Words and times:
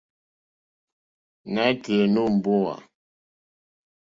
Nǎtɛ̀ɛ̀ 1.53 2.05
nǒ 2.13 2.21
mbówà. 2.35 2.75